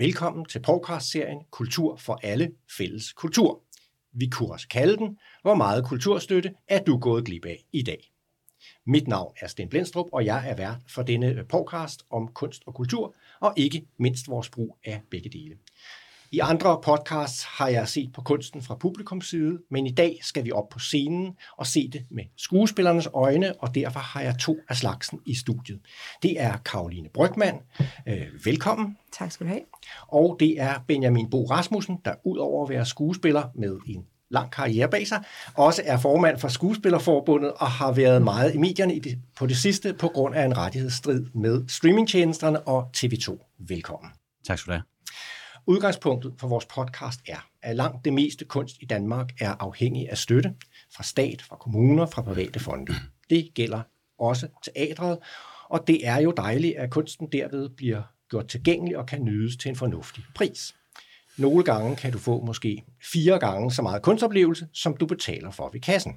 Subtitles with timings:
[0.00, 3.62] Velkommen til podcast-serien Kultur for alle fælles kultur.
[4.12, 8.12] Vi kunne også kalde den, hvor meget kulturstøtte er du gået glip af i dag.
[8.86, 12.74] Mit navn er Sten Blendstrup, og jeg er vært for denne podcast om kunst og
[12.74, 15.58] kultur, og ikke mindst vores brug af begge dele.
[16.32, 20.44] I andre podcasts har jeg set på kunsten fra publikums side, men i dag skal
[20.44, 24.56] vi op på scenen og se det med skuespillernes øjne, og derfor har jeg to
[24.68, 25.80] af slagsen i studiet.
[26.22, 27.54] Det er Karoline Brygman.
[28.08, 28.96] Øh, velkommen.
[29.12, 29.60] Tak skal du have.
[30.08, 34.88] Og det er Benjamin Bo Rasmussen, der udover at være skuespiller med en lang karriere
[34.88, 39.18] bag sig, også er formand for Skuespillerforbundet og har været meget i medierne i det,
[39.36, 43.56] på det sidste på grund af en rettighedsstrid med streamingtjenesterne og TV2.
[43.58, 44.10] Velkommen.
[44.46, 44.82] Tak skal du have.
[45.66, 50.18] Udgangspunktet for vores podcast er, at langt det meste kunst i Danmark er afhængig af
[50.18, 50.54] støtte
[50.96, 52.94] fra stat, fra kommuner, fra private fonde.
[53.30, 53.82] Det gælder
[54.18, 55.18] også teatret,
[55.68, 59.68] og det er jo dejligt, at kunsten derved bliver gjort tilgængelig og kan nydes til
[59.68, 60.74] en fornuftig pris.
[61.38, 65.70] Nogle gange kan du få måske fire gange så meget kunstoplevelse, som du betaler for
[65.72, 66.12] ved kassen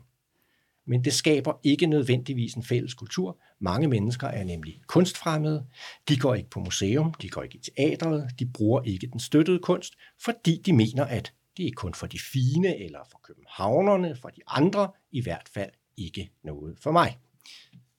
[0.87, 3.37] men det skaber ikke nødvendigvis en fælles kultur.
[3.59, 5.65] Mange mennesker er nemlig kunstfremmede.
[6.09, 9.59] De går ikke på museum, de går ikke i teatret, de bruger ikke den støttede
[9.59, 14.29] kunst, fordi de mener, at det er kun for de fine eller for københavnerne, for
[14.29, 17.17] de andre, i hvert fald ikke noget for mig.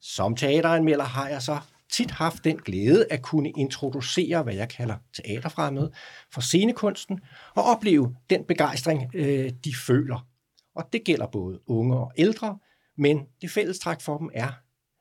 [0.01, 1.59] Som teateranmelder har jeg så
[1.93, 5.93] tit haft den glæde at kunne introducere, hvad jeg kalder teaterfremmede,
[6.33, 7.21] for scenekunsten,
[7.55, 10.27] og opleve den begejstring, øh, de føler.
[10.75, 12.59] Og det gælder både unge og ældre,
[12.99, 14.49] men det fælles træk for dem er,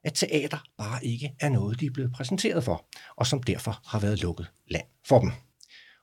[0.03, 2.85] at teater bare ikke er noget, de er blevet præsenteret for,
[3.15, 5.31] og som derfor har været lukket land for dem.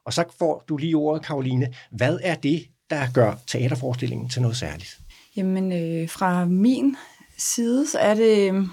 [0.05, 1.75] Og så får du lige ordet, Karoline.
[1.91, 5.01] Hvad er det, der gør teaterforestillingen til noget særligt?
[5.37, 6.97] Jamen, øh, fra min
[7.39, 8.65] side, så er det øh,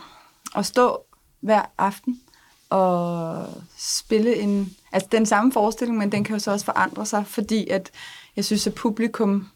[0.55, 1.03] at stå
[1.41, 2.21] hver aften
[2.69, 3.47] og
[3.77, 7.67] spille en, altså den samme forestilling, men den kan jo så også forandre sig, fordi
[7.67, 7.91] at
[8.35, 9.49] jeg synes, at publikum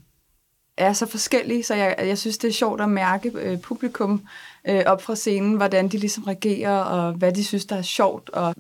[0.82, 4.22] er så forskellige, så jeg, jeg synes, det er sjovt at mærke øh, publikum
[4.68, 8.30] øh, op fra scenen, hvordan de ligesom reagerer, og hvad de synes, der er sjovt,
[8.30, 8.56] og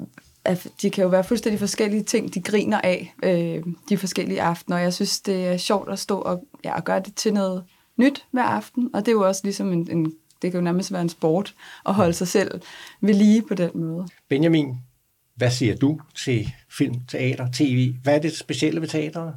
[0.45, 4.77] at de kan jo være fuldstændig forskellige ting, de griner af øh, de forskellige aftener,
[4.77, 7.63] og jeg synes, det er sjovt at stå og, ja, og gøre det til noget
[7.97, 10.91] nyt hver aften, og det er jo også ligesom en, en det kan jo nærmest
[10.91, 11.55] være en sport
[11.85, 12.61] at holde sig selv
[13.01, 14.07] ved lige på den måde.
[14.29, 14.75] Benjamin,
[15.35, 17.93] hvad siger du til film, teater, tv?
[18.03, 19.33] Hvad er det specielle ved teateret?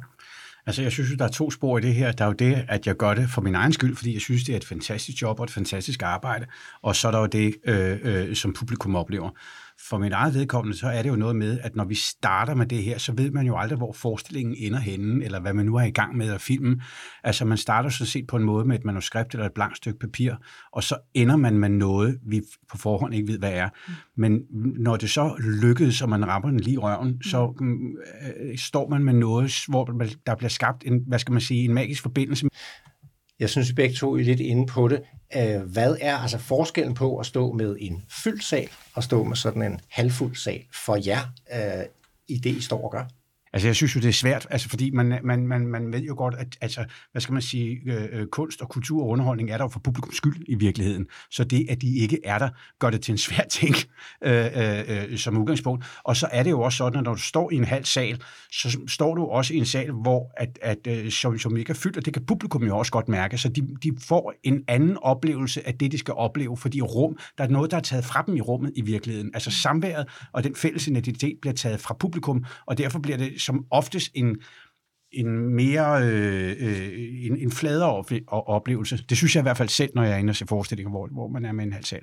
[0.67, 2.11] Altså, jeg synes der er to spor i det her.
[2.11, 4.43] Der er jo det, at jeg gør det for min egen skyld, fordi jeg synes,
[4.43, 6.45] det er et fantastisk job og et fantastisk arbejde.
[6.81, 9.29] Og så er der jo det, øh, øh, som publikum oplever
[9.89, 12.65] for mit eget vedkommende, så er det jo noget med, at når vi starter med
[12.65, 15.75] det her, så ved man jo aldrig, hvor forestillingen ender henne, eller hvad man nu
[15.75, 16.81] er i gang med at filme.
[17.23, 19.99] Altså man starter så set på en måde med et manuskript eller et blankt stykke
[19.99, 20.33] papir,
[20.71, 22.41] og så ender man med noget, vi
[22.71, 23.69] på forhånd ikke ved, hvad er.
[24.17, 24.41] Men
[24.79, 29.03] når det så lykkedes, og man rammer den lige i røven, så øh, står man
[29.03, 29.85] med noget, hvor
[30.25, 32.47] der bliver skabt en, hvad skal man sige, en magisk forbindelse.
[33.39, 35.01] Jeg synes, vi begge to er lidt inde på det.
[35.35, 39.35] Øh, hvad er altså forskellen på at stå med en fyldt sal og stå med
[39.35, 41.19] sådan en halvfuld sal for jer
[41.53, 41.85] øh,
[42.27, 43.05] i det, I står og gør?
[43.55, 46.15] Altså, jeg synes jo, det er svært, altså, fordi man, man, man, man ved jo
[46.17, 49.57] godt, at altså, hvad skal man sige, øh, øh, kunst og kultur og underholdning er
[49.57, 51.05] der jo for publikums skyld i virkeligheden.
[51.31, 52.49] Så det, at de ikke er der,
[52.79, 53.75] gør det til en svær ting
[54.25, 55.85] øh, øh, øh, som udgangspunkt.
[56.03, 58.21] Og så er det jo også sådan, at når du står i en halv sal,
[58.51, 61.75] så står du også i en sal, hvor at, at, øh, som, som ikke er
[61.75, 63.37] fyldt, og det kan publikum jo også godt mærke.
[63.37, 67.43] Så de, de får en anden oplevelse af det, de skal opleve, fordi rum, der
[67.43, 69.31] er noget, der er taget fra dem i rummet i virkeligheden.
[69.33, 73.65] Altså samværet og den fælles identitet bliver taget fra publikum, og derfor bliver det som
[73.71, 74.37] oftest en,
[75.11, 76.89] en mere øh, øh,
[77.25, 79.03] en, en fladere oplevelse.
[79.09, 81.07] Det synes jeg i hvert fald selv, når jeg er inde og ser forestillinger, hvor,
[81.11, 82.01] hvor man er med en halv sal.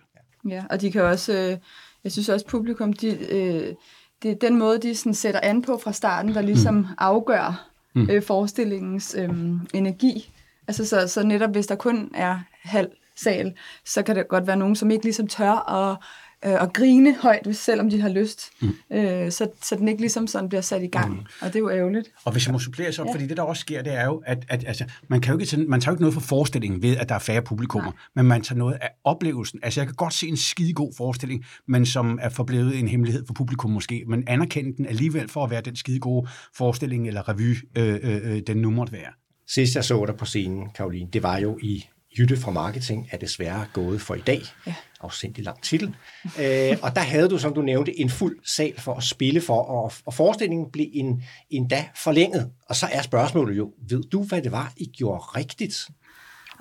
[0.49, 1.59] Ja, og de kan også, øh,
[2.05, 3.75] jeg synes også publikum, de, øh,
[4.23, 6.87] det er den måde, de sådan sætter an på fra starten, der ligesom mm.
[6.99, 8.11] afgør mm.
[8.11, 9.31] øh, forestillingens øh,
[9.75, 10.31] energi.
[10.69, 14.57] Altså så, så netop hvis der kun er halv sal, så kan det godt være
[14.57, 15.99] nogen, som ikke ligesom tør at
[16.45, 18.51] øh, og grine højt, selvom de har lyst.
[18.61, 18.97] Mm.
[18.97, 21.13] Øh, så, så den ikke ligesom sådan bliver sat i gang.
[21.13, 21.27] Mm.
[21.41, 22.13] Og det er jo ærgerligt.
[22.25, 23.15] Og hvis jeg må supplere så, ja.
[23.15, 25.57] fordi det der også sker, det er jo, at, at altså, man, kan jo ikke,
[25.69, 28.01] man tager jo ikke noget for forestillingen ved, at der er færre publikummer, Nej.
[28.17, 29.61] men man tager noget af oplevelsen.
[29.63, 33.35] Altså jeg kan godt se en skidegod forestilling, men som er forblevet en hemmelighed for
[33.35, 37.99] publikum måske, men anerkende den alligevel for at være den skidegode forestilling eller revy, øh,
[38.03, 39.13] øh, øh, den nu måtte være.
[39.49, 41.85] Sidst jeg så dig på scenen, Karoline, det var jo i
[42.19, 44.43] Jytte fra Marketing er desværre gået for i dag.
[44.67, 44.75] Ja.
[45.01, 45.87] Afsindig lang titel.
[46.43, 49.63] øh, og der havde du, som du nævnte, en fuld sal for at spille for,
[49.63, 52.51] og, og forestillingen blev en, endda forlænget.
[52.69, 55.89] Og så er spørgsmålet jo, ved du, hvad det var, I gjorde rigtigt?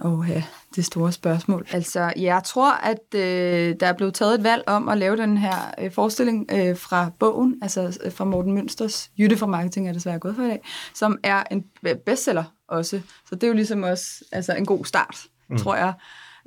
[0.03, 0.43] Åh ja,
[0.75, 1.67] det store spørgsmål.
[1.71, 5.37] Altså, jeg tror, at øh, der er blevet taget et valg om at lave den
[5.37, 9.93] her øh, forestilling øh, fra bogen, altså øh, fra Morten Mønsters Jytte fra Marketing er
[9.93, 10.59] desværre gået for i dag,
[10.95, 11.63] som er en
[12.05, 13.01] bestseller også.
[13.29, 15.17] Så det er jo ligesom også altså, en god start,
[15.51, 15.57] mm.
[15.57, 15.93] tror jeg.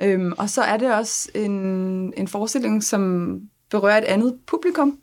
[0.03, 1.53] Øhm, og så er det også en,
[2.17, 3.41] en forestilling, som
[3.71, 4.99] berører et andet publikum,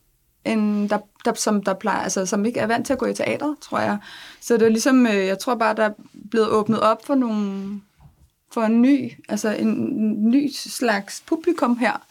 [0.45, 3.13] end der, der, som, der plejer, altså, som ikke er vant til at gå i
[3.13, 3.97] teateret, tror jeg.
[4.41, 5.93] Så det er ligesom, øh, jeg tror bare, der er
[6.31, 7.81] blevet åbnet op for nogle
[8.53, 12.01] for en ny, altså en ny slags publikum her.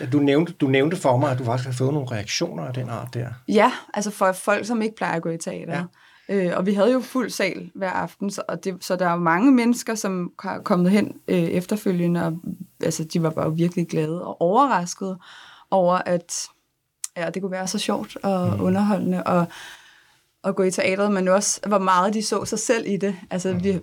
[0.00, 2.74] Ja, du, nævnte, du nævnte for mig, at du faktisk har fået nogle reaktioner af
[2.74, 3.28] den art der.
[3.48, 5.76] Ja, altså for folk, som ikke plejer at gå i teater.
[5.76, 5.82] Ja.
[6.28, 9.16] Øh, og vi havde jo fuld sal hver aften, så, og det, så der er
[9.16, 12.38] mange mennesker, som er kommet hen øh, efterfølgende, og
[12.82, 15.18] altså, de var bare virkelig glade og overraskede
[15.70, 16.48] over, at
[17.16, 18.64] ja, det kunne være så sjovt og mm.
[18.64, 19.46] underholdende, og
[20.44, 23.16] at gå i teateret, men også, hvor meget de så sig selv i det.
[23.30, 23.64] Altså, mm.
[23.64, 23.80] vi,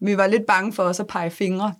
[0.00, 1.74] vi var lidt bange for os at pege fingre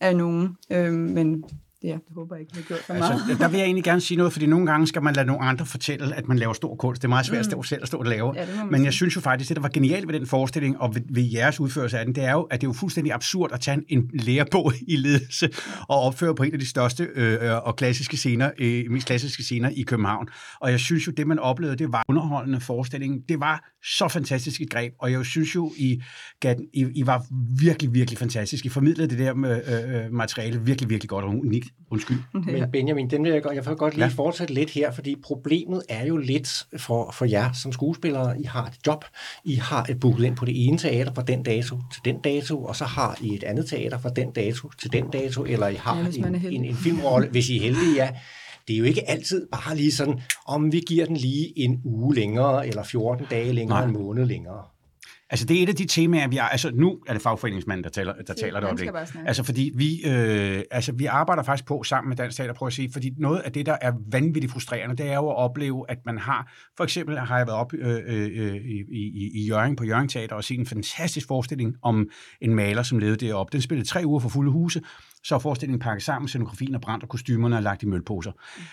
[0.00, 1.44] af nogen, øh, men
[1.84, 3.40] Ja, det håber jeg ikke, har gjort for altså, meget.
[3.40, 5.66] Der vil jeg egentlig gerne sige noget, fordi nogle gange skal man lade nogle andre
[5.66, 7.02] fortælle, at man laver stor kunst.
[7.02, 7.62] Det er meget svært mm.
[7.62, 8.32] selv at stå og lave.
[8.36, 8.84] Ja, Men sige.
[8.84, 11.60] jeg synes jo faktisk, det der var genialt ved den forestilling, og ved, ved jeres
[11.60, 13.84] udførelse af den, det er jo, at det er jo fuldstændig absurd at tage en,
[13.98, 15.50] en lærebog i ledelse
[15.88, 19.70] og opføre på en af de største øh, og klassiske scener, øh, mest klassiske scener
[19.76, 20.28] i København.
[20.60, 23.28] Og jeg synes jo, det man oplevede, det var underholdende forestilling.
[23.28, 26.02] Det var så fantastisk et greb, og jeg synes jo, I,
[26.74, 27.26] I, I var
[27.60, 28.66] virkelig, virkelig fantastisk.
[28.66, 31.71] I formidlede det der med, øh, øh, materiale virkelig, virkelig godt og unikt.
[31.90, 32.18] Undskyld.
[32.32, 34.10] Men Benjamin, den vil jeg, godt, jeg vil godt lige ja.
[34.10, 38.40] fortsætte lidt her, fordi problemet er jo lidt for, for jer som skuespillere.
[38.40, 39.04] I har et job,
[39.44, 42.64] I har et booket ind på det ene teater fra den dato til den dato,
[42.64, 45.74] og så har I et andet teater fra den dato til den dato, eller I
[45.74, 48.10] har ja, en, en, en filmrolle, hvis I er heldige, ja
[48.68, 52.14] det er jo ikke altid bare lige sådan, om vi giver den lige en uge
[52.14, 53.88] længere, eller 14 dage længere, Nej.
[53.88, 54.62] en måned længere.
[55.32, 56.48] Altså, det er et af de temaer, vi har...
[56.48, 58.88] Altså, nu er det fagforeningsmanden, der taler, der taler det øjeblik.
[59.26, 62.72] Altså, fordi vi, øh, altså, vi arbejder faktisk på sammen med Dansk Teater, prøver at
[62.72, 65.98] sige, fordi noget af det, der er vanvittigt frustrerende, det er jo at opleve, at
[66.06, 66.52] man har...
[66.76, 70.36] For eksempel har jeg været op øh, øh, i, i, i Jørgen, på Jørgen Teater,
[70.36, 72.08] og set en fantastisk forestilling om
[72.40, 73.52] en maler, som levede deroppe.
[73.52, 74.80] Den spillede tre uger for fulde huse,
[75.24, 78.32] så er forestillingen pakket sammen, scenografien er brændt, og kostymerne er lagt i mølposer.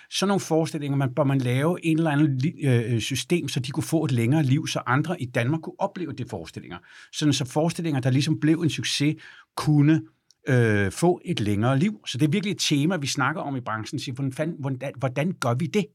[0.10, 3.72] Sådan nogle forestillinger, man, bør man lave en eller anden øh, øh, system, så de
[3.72, 6.78] kunne få et længere liv, så andre i Danmark kunne opleve de forestillinger.
[7.14, 9.16] Sådan så forestillinger, der ligesom blev en succes,
[9.56, 10.02] kunne
[10.50, 12.00] øh, få et længere liv.
[12.08, 14.00] Så det er virkelig et tema, vi snakker om i branchen.
[14.00, 15.86] Så hvordan, hvordan, hvordan gør vi det?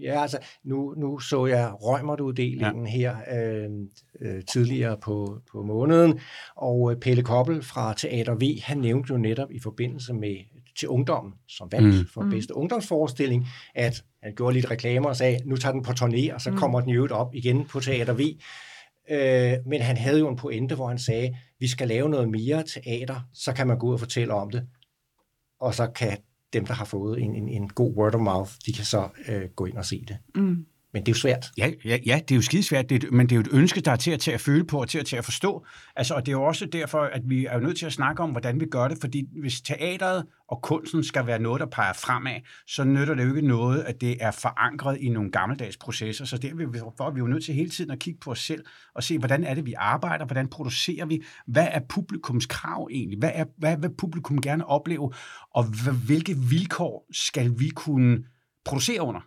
[0.00, 2.90] Ja, altså, nu, nu så jeg Rømert-uddelingen ja.
[2.90, 3.70] her øh,
[4.20, 6.20] øh, tidligere på, på måneden,
[6.56, 10.36] og øh, Pelle Koppel fra Teater V, han nævnte jo netop i forbindelse med
[10.78, 12.06] til ungdommen, som vandt mm.
[12.14, 12.30] for mm.
[12.30, 16.40] bedste ungdomsforestilling, at han gjorde lidt reklamer og sagde, nu tager den på turné, og
[16.40, 16.56] så mm.
[16.56, 18.20] kommer den jo op igen på Teater V.
[19.10, 22.62] Øh, men han havde jo en pointe, hvor han sagde, vi skal lave noget mere
[22.62, 24.66] teater, så kan man gå ud og fortælle om det,
[25.60, 26.18] og så kan
[26.54, 29.48] dem, der har fået en, en, en god word of mouth, de kan så øh,
[29.56, 30.18] gå ind og se det.
[30.34, 30.66] Mm.
[30.94, 31.46] Men det er jo svært.
[31.58, 33.80] Ja, ja, ja det er jo skidesvært, det er, men det er jo et ønske,
[33.80, 35.66] der er til at, til at føle på og til at, til at forstå.
[35.96, 38.30] Altså, og det er jo også derfor, at vi er nødt til at snakke om,
[38.30, 42.40] hvordan vi gør det, fordi hvis teateret og kunsten skal være noget, der peger fremad,
[42.66, 46.24] så nytter det jo ikke noget, at det er forankret i nogle gammeldags processer.
[46.24, 48.64] Så derfor er vi jo nødt til hele tiden at kigge på os selv
[48.94, 53.18] og se, hvordan er det, vi arbejder, hvordan producerer vi, hvad er publikums krav egentlig,
[53.18, 55.12] hvad, er, hvad vil publikum gerne opleve,
[55.50, 55.64] og
[56.06, 58.24] hvilke vilkår skal vi kunne
[58.64, 59.20] producere under.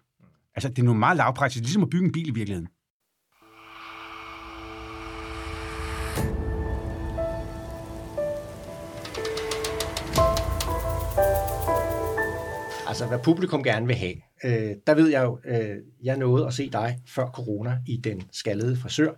[0.57, 2.67] Altså, det er noget meget lavpraktisk, ligesom at bygge en bil i virkeligheden.
[12.87, 14.15] Altså, hvad publikum gerne vil have.
[14.43, 18.21] Øh, der ved jeg jo, øh, jeg nåede at se dig før corona i Den
[18.31, 19.11] Skaldede Frisør,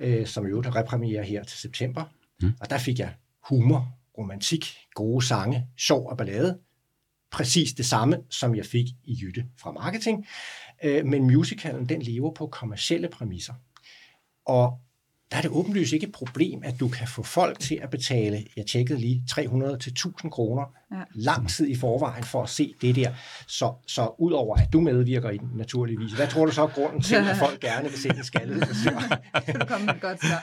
[0.00, 2.04] øh, som jo der repremiere her til september.
[2.42, 2.52] Mm.
[2.60, 3.14] Og der fik jeg
[3.48, 6.58] humor, romantik, gode sange, sjov og ballade.
[7.30, 10.26] Præcis det samme, som jeg fik i Jytte fra marketing.
[10.84, 13.54] Øh, men musicalen, den lever på kommercielle præmisser.
[14.46, 14.80] Og
[15.30, 18.44] der er det åbenlyst ikke et problem, at du kan få folk til at betale,
[18.56, 20.96] jeg tjekkede lige, 300 til 1000 kroner ja.
[21.14, 23.10] lang tid i forvejen for at se det der.
[23.46, 27.02] Så, så udover at du medvirker i den naturligvis, hvad tror du så er grunden
[27.02, 28.60] til, at folk gerne vil se den skaldede
[29.60, 30.34] Du kommer godt så.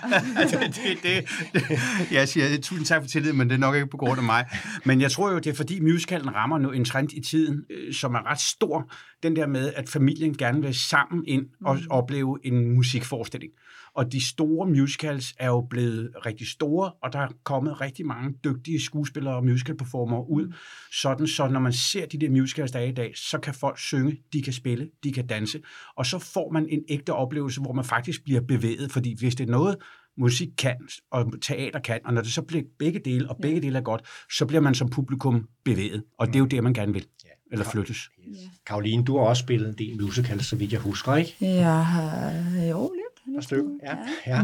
[0.60, 1.80] det, det, det, det,
[2.12, 4.46] jeg siger tusind tak for tillid, men det er nok ikke på grund af mig.
[4.86, 7.94] Men jeg tror jo, det er fordi musicalen rammer nu en trend i tiden, øh,
[7.94, 8.92] som er ret stor.
[9.24, 11.82] Den der med, at familien gerne vil sammen ind og mm.
[11.90, 13.52] opleve en musikforestilling.
[13.94, 18.34] Og de store musicals er jo blevet rigtig store, og der er kommet rigtig mange
[18.44, 20.54] dygtige skuespillere og musicalperformere ud,
[20.92, 23.80] sådan så når man ser de der musicals, der er i dag, så kan folk
[23.80, 25.62] synge, de kan spille, de kan danse,
[25.96, 29.48] og så får man en ægte oplevelse, hvor man faktisk bliver bevæget, fordi hvis det
[29.48, 29.76] er noget,
[30.18, 30.76] musik kan,
[31.12, 34.02] og teater kan, og når det så bliver begge dele, og begge dele er godt,
[34.32, 37.06] så bliver man som publikum bevæget, og det er jo det, man gerne vil.
[37.52, 38.10] Eller flyttes.
[38.30, 38.38] Yes.
[38.66, 41.36] Karoline, du har også spillet en del musicals, så vidt jeg husker, ikke?
[41.42, 42.34] Jeg har
[42.70, 43.38] jo lidt.
[43.38, 43.96] Et stykke, ja.
[44.28, 44.44] ja.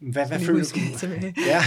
[0.00, 1.42] Hvad, hvad Vi føler du?
[1.46, 1.60] ja.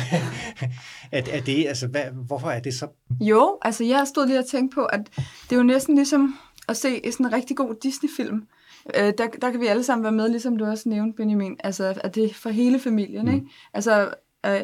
[1.17, 2.87] er, er det, altså, hvad, hvorfor er det så?
[3.19, 6.35] Jo, altså jeg stod lige og tænkte på, at det er jo næsten ligesom
[6.67, 8.47] at se sådan en rigtig god Disney-film.
[8.95, 11.57] Øh, der, der kan vi alle sammen være med, ligesom du også nævnte, Benjamin.
[11.63, 13.33] Altså, at det er for hele familien, mm.
[13.33, 13.47] ikke?
[13.73, 14.13] Altså,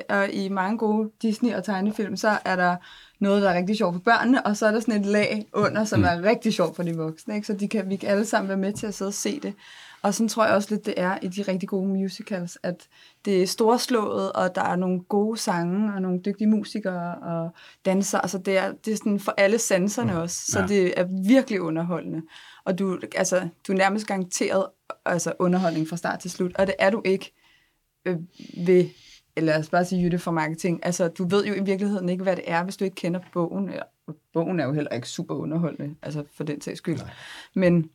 [0.10, 2.76] og i mange gode Disney- og tegnefilm, så er der
[3.20, 5.84] noget, der er rigtig sjovt for børnene, og så er der sådan et lag under,
[5.86, 7.48] som er rigtig sjovt for de voksne, ikke?
[7.48, 9.54] Så de kan, vi kan alle sammen være med til at sidde og se det.
[10.02, 12.88] Og sådan tror jeg også lidt, det er i de rigtig gode musicals, at
[13.26, 17.50] det er storslået, og der er nogle gode sange, og nogle dygtige musikere og
[17.86, 18.22] dansere.
[18.22, 20.68] Altså det er, det er sådan for alle sanserne også, så Ja.
[20.68, 22.22] det er virkelig underholdende.
[22.66, 24.66] Og du, altså, du er nærmest garanteret
[25.06, 27.34] altså, underholdning fra start til slut, og det er du ikke
[28.06, 28.18] øh,
[28.66, 28.86] ved,
[29.36, 30.80] eller lad os bare sige Jytte for marketing.
[30.84, 33.70] Altså, du ved jo i virkeligheden ikke, hvad det er, hvis du ikke kender bogen.
[34.34, 36.98] Bogen er jo heller ikke super underholdende, altså for den sags skyld.
[36.98, 37.10] Nej.
[37.56, 37.90] Men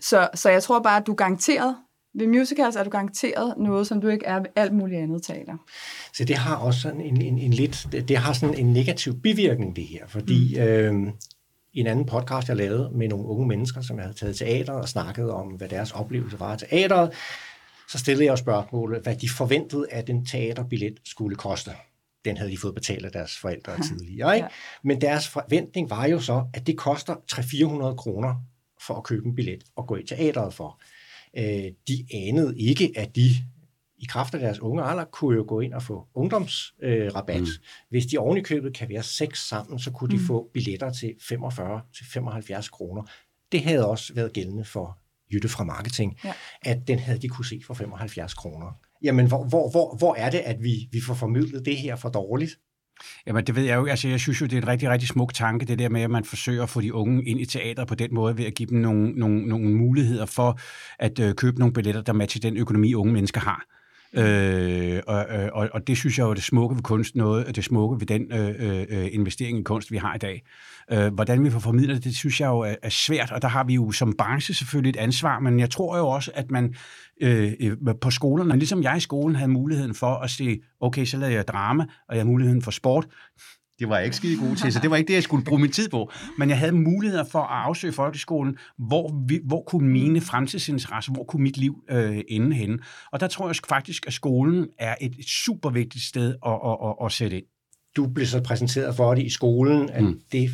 [0.00, 1.76] så, så jeg tror bare, at du er garanteret,
[2.14, 5.56] ved musicals er du garanteret noget, som du ikke er ved alt muligt andet teater.
[6.12, 9.76] Så det har også sådan en, en, en lidt, det, har sådan en negativ bivirkning,
[9.76, 10.62] det her, fordi mm.
[10.62, 11.12] øh,
[11.74, 14.88] en anden podcast, jeg lavede med nogle unge mennesker, som jeg havde taget teater og
[14.88, 17.14] snakket om, hvad deres oplevelse var af teateret,
[17.88, 21.70] så stillede jeg jo spørgsmålet, hvad de forventede, at en teaterbillet skulle koste.
[22.24, 24.34] Den havde de fået betalt af deres forældre tidligere.
[24.34, 24.44] Ikke?
[24.44, 24.50] Ja.
[24.84, 28.34] Men deres forventning var jo så, at det koster 300-400 kroner
[28.86, 30.80] for at købe en billet og gå i teateret for.
[31.36, 33.30] Øh, de anede ikke, at de
[33.98, 37.36] i kraft af deres unge alder kunne jo gå ind og få ungdomsrabat.
[37.36, 37.46] Øh, mm.
[37.90, 40.26] Hvis de oven i købet kan være seks sammen, så kunne de mm.
[40.26, 43.02] få billetter til 45-75 kroner.
[43.52, 44.98] Det havde også været gældende for
[45.32, 46.32] Jytte fra Marketing, Ja.
[46.62, 48.66] at den havde de kunne se for 75 kroner.
[49.02, 52.08] Jamen, hvor, hvor, hvor, hvor er det, at vi, vi får formidlet det her for
[52.08, 52.50] dårligt?
[53.26, 53.86] Jamen, det ved jeg jo.
[53.86, 56.10] Altså, jeg synes jo, det er en rigtig, rigtig smuk tanke, det der med, at
[56.10, 58.68] man forsøger at få de unge ind i teateret på den måde, ved at give
[58.68, 60.60] dem nogle, nogle, nogle muligheder for
[60.98, 63.64] at øh, købe nogle billetter, der matcher den økonomi, unge mennesker har.
[64.16, 67.56] Øh, og, øh, og, og det synes jeg jo er det smukke ved kunst, noget
[67.56, 70.42] det smukke ved den øh, øh, øh investering i kunst, vi har i dag.
[70.92, 73.48] Øh, hvordan vi får formidlet det, det synes jeg jo er, er svært, og der
[73.48, 76.74] har vi jo som branche selvfølgelig et ansvar, men jeg tror jo også, at man
[77.22, 81.16] øh, øh på skolerne, ligesom jeg i skolen havde muligheden for at se, okay, så
[81.16, 83.06] lavede jeg drama, og jeg har muligheden for sport,
[83.78, 85.60] det var jeg ikke skide god til, så det var ikke det, jeg skulle bruge
[85.60, 86.10] min tid på.
[86.38, 91.24] Men jeg havde muligheder for at afsøge folkeskolen, hvor, vi, hvor kunne mine fremtidsinteresser, hvor
[91.24, 92.78] kunne mit liv øh, ende henne.
[93.12, 97.06] Og der tror jeg faktisk, at skolen er et super vigtigt sted at, at, at,
[97.06, 97.44] at sætte ind.
[97.96, 100.20] Du blev så præsenteret for det i skolen, at mm.
[100.32, 100.50] det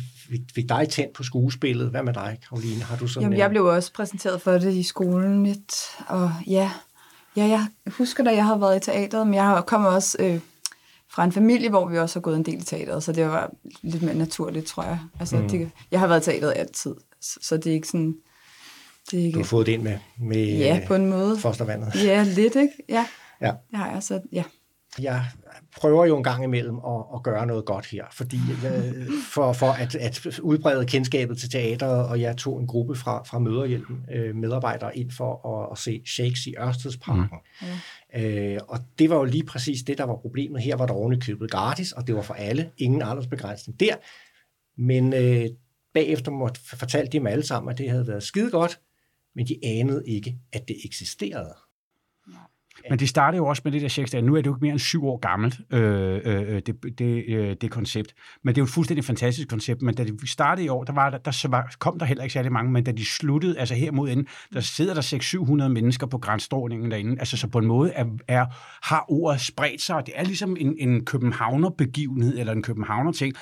[0.55, 1.89] fik, dig tændt på skuespillet.
[1.89, 2.83] Hvad med dig, Karoline?
[2.83, 5.73] Har du sådan Jamen, en- jeg blev også præsenteret for det i skolen lidt,
[6.07, 6.71] og ja,
[7.35, 10.39] ja jeg husker da, jeg har været i teateret, men jeg har kommet også øh,
[11.13, 13.51] fra en familie, hvor vi også har gået en del i teateret, så det var
[13.81, 14.99] lidt mere naturligt, tror jeg.
[15.19, 15.49] Altså, mm.
[15.49, 18.15] det, jeg har været i teateret altid, så, så det er ikke sådan...
[19.11, 21.39] Det er Du ikke, har fået det ind med, med ja, på en måde.
[21.39, 21.91] fostervandet.
[22.03, 22.73] Ja, lidt, ikke?
[22.89, 23.05] Ja,
[23.41, 23.51] Ja.
[23.71, 24.43] det har jeg, så ja.
[24.99, 25.25] Jeg
[25.75, 29.67] prøver jo en gang imellem at, at gøre noget godt her, fordi øh, for, for
[29.71, 34.35] at, at udbrede kendskabet til teateret, og jeg tog en gruppe fra, fra Møderhjælpen øh,
[34.35, 37.37] medarbejdere ind for at, at se Shakes i Ørstedsparken.
[37.61, 38.21] Mm.
[38.21, 40.61] Øh, og det var jo lige præcis det, der var problemet.
[40.61, 42.71] Her var der ovenikøbet gratis, og det var for alle.
[42.77, 43.95] Ingen aldersbegrænsning der.
[44.77, 45.45] Men øh,
[45.93, 48.79] bagefter måtte fortalte de dem alle sammen, at det havde været skide godt,
[49.35, 51.53] men de anede ikke, at det eksisterede.
[52.89, 54.25] Men det startede jo også med det der Shakespeare.
[54.25, 57.23] Nu er det jo ikke mere end syv år gammelt, øh, øh, øh, det, det,
[57.27, 58.13] øh, det koncept.
[58.43, 59.81] Men det er jo et fuldstændig fantastisk koncept.
[59.81, 62.51] Men da det startede i år, der, var der, der kom der heller ikke særlig
[62.51, 62.71] mange.
[62.71, 65.01] Men da de sluttede, altså her mod enden, der sidder der
[65.65, 67.19] 600-700 mennesker på grænsstrålingen derinde.
[67.19, 68.45] Altså så på en måde er, er,
[68.83, 69.95] har ordet spredt sig.
[69.95, 73.33] og Det er ligesom en, en københavner-begivenhed, eller en københavner-ting.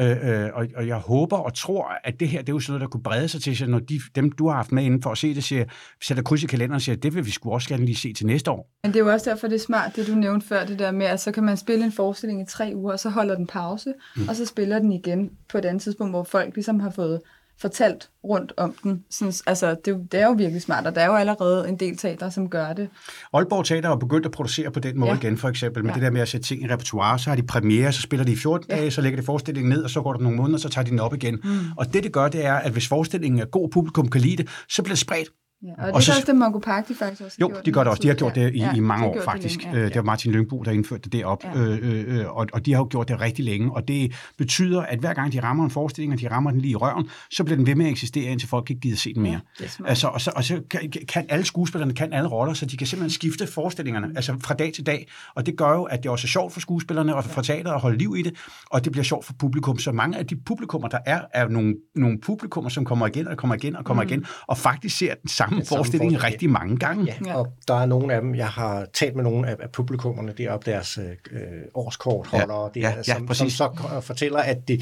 [0.00, 2.72] Øh, øh, og, og jeg håber og tror, at det her, det er jo sådan
[2.72, 5.02] noget, der kunne brede sig til, så når de, dem, du har haft med inden
[5.02, 5.64] for at se det, siger,
[6.02, 8.26] sætter kryds i kalenderen og siger, det vil vi sgu også gerne lige se til
[8.26, 8.70] næste år.
[8.82, 10.90] Men det er jo også derfor, det er smart, det du nævnte før, det der
[10.90, 13.46] med, at så kan man spille en forestilling i tre uger, og så holder den
[13.46, 14.28] pause, mm.
[14.28, 17.20] og så spiller den igen på et andet tidspunkt, hvor folk ligesom har fået
[17.60, 19.04] fortalt rundt om den.
[19.10, 21.68] Sådan, altså, det, er jo- det er jo virkelig smart, og der er jo allerede
[21.68, 22.88] en del teater, som gør det.
[23.34, 25.16] Aalborg Teater er begyndt at producere på den måde ja.
[25.16, 25.94] Igen, for eksempel, med ja.
[25.94, 27.18] Det der med at sætte ting i repertoire.
[27.18, 28.74] Så har de premiere, så spiller de i 14 ja.
[28.74, 28.80] Ja.
[28.80, 30.90] dage, så lægger de forestillingen ned, og så går der nogle måneder, så tager de
[30.90, 31.40] den op igen.
[31.44, 31.50] Mm.
[31.76, 34.48] Og det, det gør, det er, at hvis forestillingen er god, publikum kan lide det,
[34.68, 35.28] så bliver det spredt.
[35.62, 37.48] Ja, og det Og er så- så, også det, Mongo Park, de faktisk også Jo,
[37.48, 37.66] gjort.
[37.66, 38.02] de gør det også.
[38.02, 39.62] De har Ja, gjort det i, ja, i de mange har år, gjort det faktisk.
[39.64, 41.60] længe, Øh, Det var Martin Lyngbo, der indførte det derop, Ja.
[41.60, 43.72] øh, øh, øh, og, og de har jo gjort det rigtig længe.
[43.72, 46.70] Og det betyder, at hver gang de rammer en forestilling, og de rammer den lige
[46.72, 49.22] i røven, så bliver den ved med at eksistere, indtil folk ikke gider se den
[49.22, 49.40] mere.
[49.58, 49.88] det er smart.
[49.88, 52.86] Altså, og så, og så kan, kan alle skuespillerne kan alle roller, så de kan
[52.86, 55.08] simpelthen skifte forestillingerne altså fra dag til dag.
[55.34, 57.80] Og det gør jo, at det også er sjovt for skuespillerne og for teateret at
[57.80, 58.34] holde liv i det,
[58.70, 59.78] og det bliver sjovt for publikum.
[59.78, 63.36] Så mange af de publikummer, der er, er nogle, nogle publikummer, som kommer igen og
[63.36, 64.08] kommer igen og kommer mm.
[64.08, 66.24] igen, og faktisk ser den samme samme forestilling forestilling.
[66.24, 67.04] rigtig mange gange.
[67.06, 67.34] Ja, Ja.
[67.34, 70.70] og der er nogle af dem, jeg har talt med nogle af, af publikummerne deroppe,
[70.70, 71.38] deres øh,
[71.74, 73.52] årskortholdere, Ja, ja, ja, som, som præcis.
[73.52, 74.80] så k- fortæller, at de,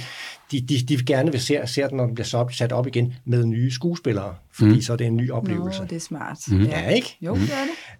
[0.52, 2.86] de, de, de gerne vil se, se den, når den bliver så op, sat op
[2.86, 4.80] igen med nye skuespillere, fordi mm.
[4.80, 5.80] så er det en ny oplevelse.
[5.80, 6.38] Nå, det er smart.
[6.48, 6.62] Mhm.
[6.64, 7.16] Ja, ikke?
[7.20, 7.50] Jo, det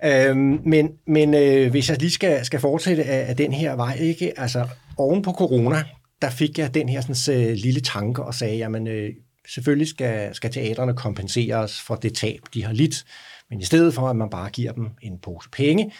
[0.03, 0.31] er det.
[0.31, 3.97] Øhm, men men øh, hvis jeg lige skal, skal fortsætte af, af den her vej,
[4.01, 4.41] ikke?
[4.41, 5.83] Altså, oven på corona,
[6.23, 9.11] der fik jeg den her sådan, øh, lille tanke og sagde, jamen, øh,
[9.55, 13.05] selvfølgelig skal, skal teaterne kompenseres for det tab, de har lidt,
[13.50, 15.93] men i stedet for, at man bare giver dem en pose penge,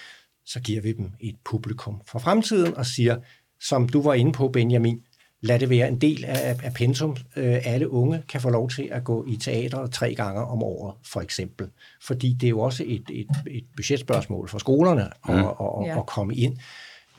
[0.47, 3.17] så giver vi dem et publikum for fremtiden og siger,
[3.61, 5.01] som du var inde på, Benjamin,
[5.41, 7.17] lad det være en del af, af pensum.
[7.37, 10.95] Øh, alle unge kan få lov til at gå i teateret tre gange om året,
[11.05, 11.67] for eksempel.
[12.03, 15.35] Fordi det er jo også et, et, et budgetspørgsmål for skolerne at, Mm.
[15.35, 15.99] at, at, Ja.
[15.99, 16.59] at komme ind.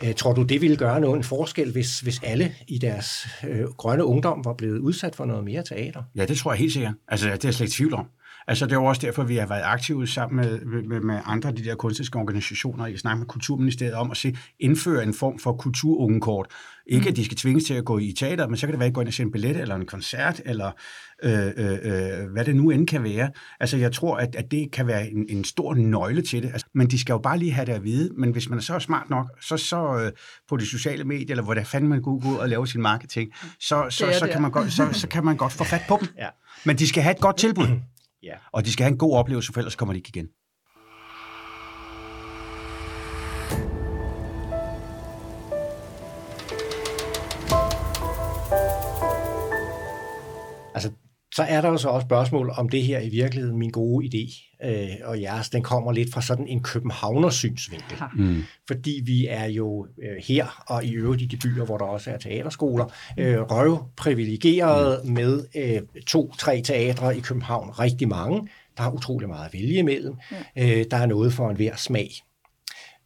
[0.03, 3.65] Øh, Tror du, det ville gøre noget en forskel, hvis, hvis alle i deres øh,
[3.65, 6.03] grønne ungdom var blevet udsat for noget mere teater?
[6.15, 6.93] Ja, det tror jeg helt sikkert.
[7.07, 8.05] Altså, det er jeg slet ikke tvivl om.
[8.47, 11.49] Altså, det er jo også derfor, vi har været aktive sammen med, med, med andre
[11.49, 12.87] af de der kunstneriske organisationer.
[12.87, 16.47] Jeg snakker med Kulturministeriet om at se, indføre en form for kulturungekort.
[16.89, 18.87] Ikke, at de skal tvinges til at gå i teater, men så kan det være,
[18.87, 20.71] at gå ind og se en billet, eller en koncert, eller
[21.23, 23.31] øh, øh, øh, hvad det nu end kan være.
[23.59, 26.49] Altså, jeg tror, at, at det kan være en, en stor nøgle til det.
[26.49, 28.09] Altså, men de skal jo bare lige have det at vide.
[28.17, 30.11] Men hvis man er så smart nok, så, så øh,
[30.49, 33.31] på de sociale medier, eller hvor der fanden man går ud og lave sin marketing,
[33.59, 34.31] så, så, så, der.
[34.31, 36.07] kan man godt, så, så kan man godt få fat på dem.
[36.17, 36.27] Ja.
[36.65, 37.67] Men de skal have et godt tilbud,
[38.27, 38.37] Ja.
[38.51, 40.27] og de skal have en god oplevelse, for ellers kommer de ikke igen.
[51.37, 54.55] Så er der jo så også spørgsmål om det her i virkeligheden, min gode idé,
[54.67, 57.97] øh, og jeres, den kommer lidt fra sådan en københavnersynsvinkel.
[58.15, 58.43] Mm.
[58.67, 62.11] Fordi vi er jo øh, her, og i øvrigt i de byer, hvor der også
[62.11, 62.85] er teaterskoler,
[63.17, 68.49] øh, røvprivilegeret med øh, to-tre teatre i København, rigtig mange.
[68.77, 70.15] Der er utrolig meget at vælge imellem.
[70.57, 72.11] Øh, der er noget for enhver smag.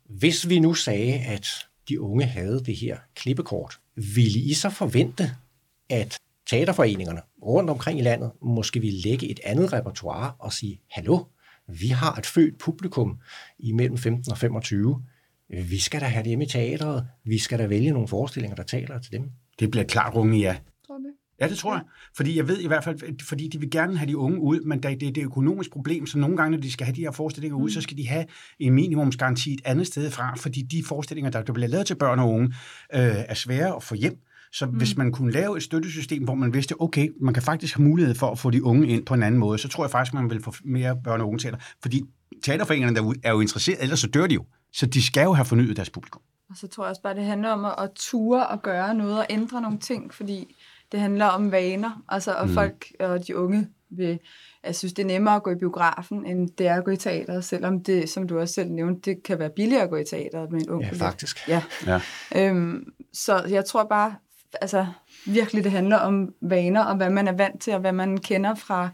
[0.10, 1.48] Hvis vi nu sagde, at
[1.90, 5.32] de unge havde det her klippekort, ville I så forvente,
[5.90, 11.24] at teaterforeningerne rundt omkring i landet måske ville lægge et andet repertoire og sige, hallo,
[11.68, 13.20] vi har et født publikum
[13.60, 15.04] i mellem 15 og 25.
[15.50, 17.08] Vi skal da have dem i teateret.
[17.24, 19.32] Vi skal da vælge nogle forestillinger, der taler til dem.
[19.60, 20.56] Det bliver klart runge ja.
[20.88, 21.12] Tror det?
[21.42, 21.84] Ja, det tror jeg.
[22.16, 24.84] Fordi jeg ved i hvert fald, fordi de vil gerne have de unge ud, men
[24.84, 27.12] det, det er et økonomisk problem, så nogle gange, når de skal have de her
[27.12, 28.26] forestillinger ud, så skal de have
[28.60, 32.20] en minimumsgaranti et andet sted fra, fordi de forestillinger, der, der bliver lavet til børn
[32.20, 32.48] og unge,
[32.94, 34.18] øh, er svære at få hjem.
[34.54, 34.72] Så mm.
[34.72, 38.16] hvis man kunne lave et støttesystem, hvor man vidste, okay, man kan faktisk have mulighed
[38.16, 40.30] for at få de unge ind på en anden måde, så tror jeg faktisk, man
[40.30, 41.58] vil få mere børn- og unge teater.
[41.82, 42.04] Fordi
[42.44, 44.46] teaterforeningerne derude er jo interesseret, ellers så dør de jo.
[44.74, 46.22] Så de skal jo have fornyet deres publikum.
[46.50, 49.26] Og så tror jeg også bare, det handler om at, ture og gøre noget og
[49.30, 50.56] ændre nogle ting, fordi
[50.92, 52.54] det handler om vaner, altså, og mm.
[52.54, 54.20] folk og de unge vil,
[54.64, 56.98] jeg synes, det er nemmere at gå i biografen, end det er at gå i
[56.98, 60.04] teateret, selvom det, som du også selv nævnte, det kan være billigere at gå i
[60.10, 61.48] teateret med en ung Ja, faktisk.
[61.48, 61.64] Ja.
[61.88, 62.02] Ja.
[62.36, 64.16] Øhm, så jeg tror bare,
[64.62, 64.86] altså
[65.26, 68.56] virkelig det handler om vaner, og hvad man er vant til, og hvad man kender
[68.56, 68.90] fra,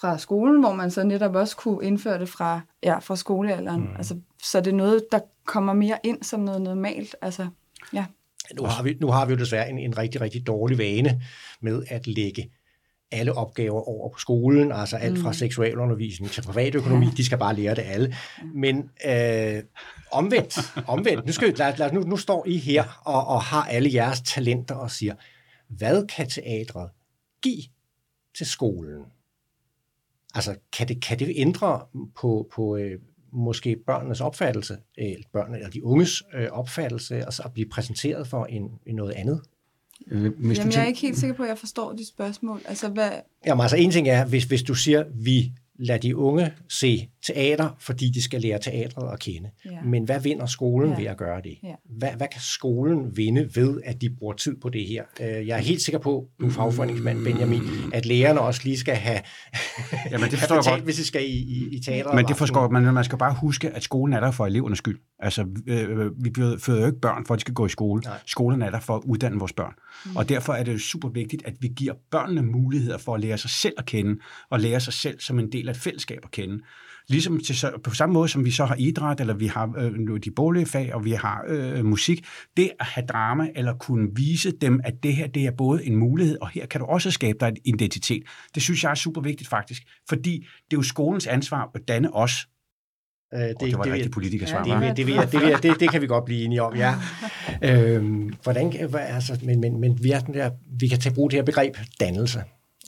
[0.00, 3.80] fra skolen, hvor man så netop også kunne indføre det fra, ja, fra skolealderen.
[3.80, 3.96] Mm.
[3.96, 7.16] Altså, så det er noget, der kommer mere ind som noget normalt.
[7.22, 7.48] Altså,
[7.92, 8.04] ja.
[8.56, 11.22] Nu har vi, nu har vi jo desværre en, en rigtig, rigtig dårlig vane
[11.60, 12.50] med at lægge
[13.12, 17.74] alle opgaver over på skolen, altså alt fra seksualundervisning til privatøkonomi, de skal bare lære
[17.74, 18.14] det alle.
[18.54, 19.62] Men øh,
[20.12, 23.90] omvendt, omvendt, nu, skal, lad, lad, nu, nu står I her og, og har alle
[23.94, 25.14] jeres talenter og siger,
[25.68, 26.90] hvad kan teatret
[27.42, 27.62] give
[28.36, 29.04] til skolen?
[30.34, 33.00] Altså, kan det, kan det ændre på, på øh,
[33.32, 38.26] måske børnenes opfattelse, øh, børnene, eller de unges øh, opfattelse, og så at blive præsenteret
[38.26, 39.42] for en, en noget andet?
[40.10, 42.60] Øh, Hvis du Jamen, jeg er ikke helt sikker på, at jeg forstår de spørgsmål.
[42.68, 43.10] Altså, hvad,
[43.46, 47.76] Jamen altså, en ting er, hvis, hvis du siger, vi lader de unge se teater,
[47.78, 49.48] fordi de skal lære teatret at kende.
[49.64, 49.70] Ja.
[49.84, 50.96] Men hvad vinder skolen Ja.
[50.98, 51.58] ved at gøre det?
[51.62, 51.74] Ja.
[51.98, 55.04] Hvad, hvad kan skolen vinde ved, at de bruger tid på det her?
[55.20, 57.62] Øh, Jeg er helt sikker på, du er fagforeningsmand, Benjamin,
[57.94, 59.20] at lærerne også lige skal have,
[60.10, 60.84] Jamen, det have forstår jeg betalt, godt.
[60.84, 62.14] hvis de skal i, i, i teateret.
[62.14, 64.98] Men det forstår man, man skal bare huske, at skolen er der for elevernes skyld.
[65.18, 68.02] Altså, øh, vi føder føder jo ikke børn, for at de skal gå i skole.
[68.04, 68.18] Nej.
[68.26, 69.72] Skolen er der for at uddanne vores børn.
[70.06, 70.16] Mm.
[70.16, 73.38] Og derfor er det jo super vigtigt, at vi giver børnene muligheder for at lære
[73.38, 76.30] sig selv at kende, og lære sig selv som en del af et fællesskab at
[76.30, 76.58] kende.
[77.10, 80.30] Ligesom til, på samme måde, som vi så har idræt, eller vi har øh, de
[80.30, 82.24] boglige fag, og vi har øh, musik,
[82.56, 85.96] det at have drama, eller kunne vise dem, at det her, det er både en
[85.96, 88.22] mulighed, og her kan du også skabe dig en identitet.
[88.54, 90.32] Det synes jeg er super vigtigt faktisk, fordi
[90.70, 92.48] det er jo skolens ansvar at danne os.
[93.34, 95.90] Øh, Det, det var et vil- rigtigt politikersvar, Ja, Det, det, det, jeg- det, det
[95.90, 96.94] kan vi godt blive enige om, ja.
[97.62, 101.36] Øhm, hvordan, altså, men, men, men vi, er den der, vi kan tage brug det
[101.38, 102.42] her begreb dannelse.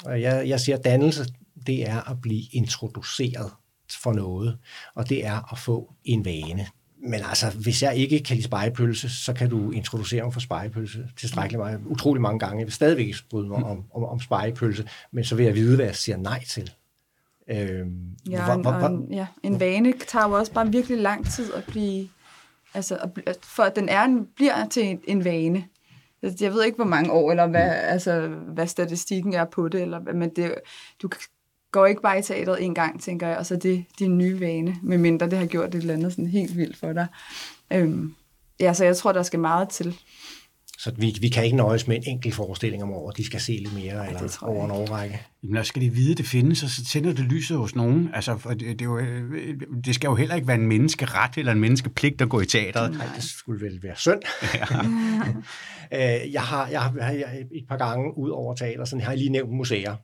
[0.04, 1.24] Og jeg, jeg siger, dannelse,
[1.66, 3.50] det er at blive introduceret
[3.96, 4.58] for noget,
[4.94, 6.66] og det er at få en vane.
[7.04, 11.08] Men altså, hvis jeg ikke kan lide spejepølse, så kan du introducere mig for spejepølse
[11.16, 12.58] tilstrækkeligt meget, utrolig mange gange.
[12.58, 15.76] Jeg vil stadigvæk ikke bryde mig om, om, om spejepølse, men så vil jeg vide,
[15.76, 16.70] hvad jeg siger nej til.
[17.50, 21.26] Øhm, Ja, hvor- en, hvor- en, ja, en vane tager jo også bare virkelig lang
[21.30, 22.08] tid at blive,
[22.74, 25.64] altså at, for at den er en, bliver til en, en vane.
[26.22, 29.82] Altså, Jeg ved ikke, hvor mange år, eller hvad, altså, hvad statistikken er på det,
[29.82, 30.54] eller, men det,
[31.02, 31.08] du
[31.72, 34.40] går ikke bare i teateret en gang, tænker jeg, og så er det din nye
[34.40, 37.06] vane, medmindre det har gjort et eller andet sådan helt vildt for dig.
[37.72, 38.14] Øhm,
[38.60, 39.96] ja, så jeg tror, der skal meget til.
[40.78, 43.16] Så vi, vi kan ikke nøjes med en enkelt forestilling om året.
[43.16, 45.20] De skal se lidt mere det eller over en årrække.
[45.42, 48.10] Jamen, der skal de vide, det findes, og så tænder det lyset hos nogen.
[48.14, 51.36] Altså, for det, det, er jo, øh, det skal jo heller ikke være en menneskeret
[51.36, 52.92] eller en menneskepligt at gå i teateret.
[52.92, 54.22] Nej, det skulle vel være synd.
[55.94, 59.10] Øh, jeg, har, jeg, har, jeg har et par gange ud over teater, så har
[59.10, 59.96] jeg lige nævnt museer.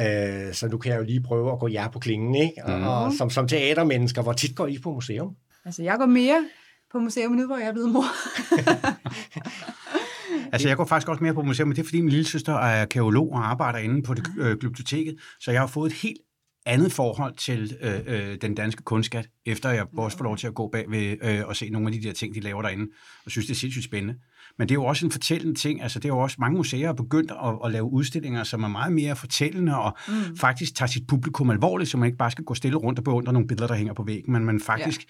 [0.00, 2.54] Øh, så nu kan jeg jo lige prøve at gå jer på klingen, ikke?
[2.64, 2.86] Og, Mhm.
[2.88, 5.36] og som, som teatermennesker, hvor tit går I på museum?
[5.64, 6.44] Altså, jeg går mere
[6.92, 8.04] på museum nu, hvor jeg er blevet mor.
[10.52, 12.52] Altså, jeg går faktisk også mere på museum, men det er, fordi min lille søster
[12.52, 16.18] er arkeolog og arbejder inde på det, øh, biblioteket, så jeg har fået et helt
[16.66, 20.54] andet forhold til øh, øh, den danske kunstskat, efter jeg også får lov til at
[20.54, 22.86] gå bag ved øh, og se nogle af de der ting, de laver derinde,
[23.24, 24.14] og synes, det er sindssygt spændende.
[24.60, 26.86] Men det er jo også en fortællende ting, altså det er jo også, mange museer
[26.86, 30.36] har begyndt at, at lave udstillinger, som er meget mere fortællende, og mm.
[30.36, 33.32] faktisk tager sit publikum alvorligt, så man ikke bare skal gå stille rundt og beundre
[33.32, 35.06] nogle billeder, der hænger på væggen, men man faktisk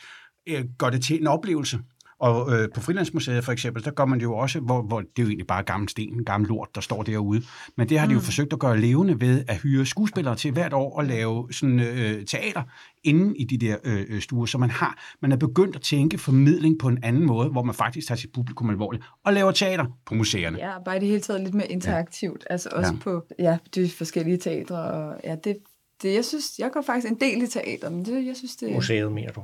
[0.47, 0.59] ja.
[0.59, 1.79] øh, gør det til en oplevelse.
[2.21, 5.09] Og øh, på Frilandsmuseet for eksempel, der gør man det jo også, hvor, hvor det
[5.19, 7.43] er jo egentlig bare gammel sten, gammel lort, der står derude.
[7.77, 10.73] Men det har de jo forsøgt at gøre levende ved at hyre skuespillere til hvert
[10.73, 12.63] år og lave sådan øh, teater
[13.05, 14.47] inde i de der øh, øh, stuer.
[14.47, 17.75] Så man har, man er begyndt at tænke formidling på en anden måde, hvor man
[17.75, 20.59] faktisk tager sit publikum alvorligt og laver teater på museerne.
[20.59, 22.45] Ja, bare i det hele taget lidt mere interaktivt.
[22.49, 22.53] Ja.
[22.53, 22.99] Altså også Ja.
[23.03, 24.77] på ja, de forskellige teatre.
[24.77, 25.57] Og, ja, det,
[26.03, 28.73] det, jeg synes, jeg går faktisk en del i teater, men det, jeg synes, det
[28.73, 29.43] Museet, mener du?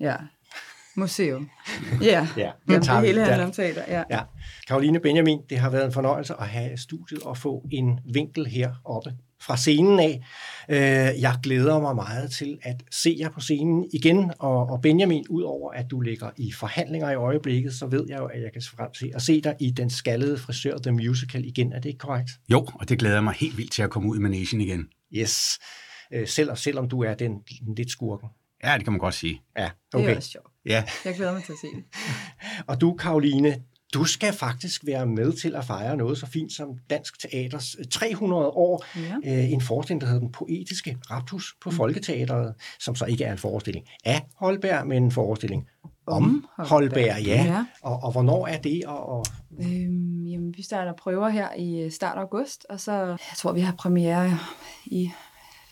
[0.00, 0.14] Ja,
[0.98, 1.50] museum.
[2.02, 3.82] Ja, Ja, Jamen, tager det hele handler om teater.
[3.88, 4.02] Ja.
[4.10, 4.20] Ja.
[4.68, 9.12] Karoline Benjamin, det har været en fornøjelse at have studiet og få en vinkel heroppe
[9.40, 10.22] fra scenen af.
[10.68, 15.24] Øh, Jeg glæder mig meget til at se jer på scenen igen, og og Benjamin,
[15.30, 18.62] udover at du ligger i forhandlinger i øjeblikket, så ved jeg jo, at jeg kan
[18.62, 21.72] se frem til at se dig i Den skaldede frisør The Musical igen.
[21.72, 22.30] Er det ikke korrekt?
[22.50, 24.86] Jo, og det glæder jeg mig helt vildt til at komme ud i managen igen.
[25.14, 25.58] Yes.
[26.12, 27.32] Øh, Selv, selvom du er den,
[27.76, 28.28] lidt skurken.
[28.64, 29.42] Ja, det kan man godt sige.
[29.58, 30.12] Ja, Det okay.
[30.12, 30.47] er også sjovt.
[30.68, 31.84] Ja, Jeg glæder mig til at se det.
[32.68, 33.62] Og du, Karoline,
[33.94, 38.46] du skal faktisk være med til at fejre noget så fint som Dansk Teaters 300
[38.46, 38.84] år.
[38.96, 39.38] Ja.
[39.38, 43.38] Øh, en forestilling, der hedder Den Poetiske Raptus på Folketeateret, som så ikke er en
[43.38, 45.68] forestilling af Holberg, men en forestilling
[46.06, 46.68] om, Holberg.
[46.68, 47.22] Holberg.
[47.26, 47.44] Ja.
[47.44, 47.64] Ja.
[47.82, 48.84] Og, og hvornår er det?
[48.84, 49.24] Og, og
[49.60, 53.60] Øhm, jamen, vi starter prøver her i øh, start august, og så, jeg tror, vi
[53.60, 54.38] har premiere
[54.86, 55.10] i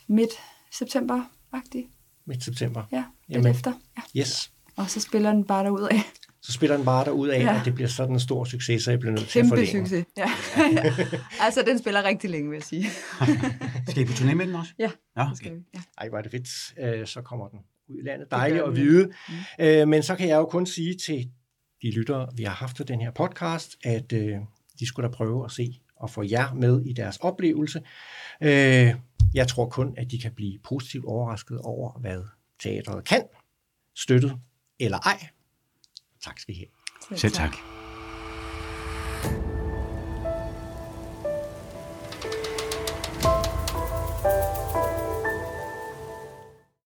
[0.08, 0.30] midt
[0.70, 1.88] september-agtigt.
[2.26, 2.82] midt september?
[2.92, 3.50] Ja, lidt Jamen.
[3.50, 3.72] efter.
[3.96, 4.20] Ja.
[4.20, 4.52] Yes.
[4.76, 5.96] Og så spiller den bare derud af.
[6.42, 7.58] Så spiller den bare derud af, ja.
[7.58, 9.88] At det bliver sådan en stor succes, så jeg bliver nødt til at Kæmpe forlænge.
[9.88, 10.06] succes.
[10.16, 10.30] Ja.
[11.46, 12.86] altså, den spiller rigtig længe, vil jeg sige.
[13.88, 14.72] skal I på turné med den også?
[14.78, 15.58] Ja, Ja, det skal okay.
[15.58, 15.64] vi.
[15.74, 15.80] Ja.
[15.98, 16.48] Ej, hvor er det fedt.
[17.00, 17.58] Øh, så kommer den
[17.88, 18.30] ud i landet.
[18.30, 19.12] Dejligt at vide.
[19.60, 21.30] Øh, men så kan jeg jo kun sige til
[21.82, 24.34] de lyttere, vi har haft til den her podcast, at øh,
[24.80, 27.82] de skulle da prøve at se og få jer med i deres oplevelse.
[29.34, 32.22] Jeg tror kun, at de kan blive positivt overrasket over, hvad
[32.62, 33.22] teatret kan,
[33.96, 34.36] støttet
[34.80, 35.28] eller ej.
[36.24, 37.18] Tak skal I have.
[37.18, 37.75] Selv tak.